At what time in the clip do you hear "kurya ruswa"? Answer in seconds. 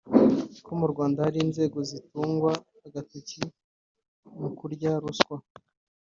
4.57-5.35